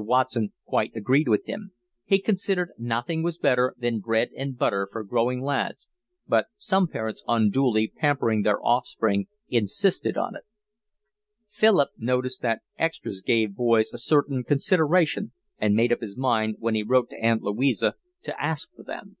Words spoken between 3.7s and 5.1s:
than bread and butter for